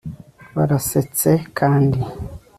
barasetse 0.55 1.29
kandi 1.57 1.99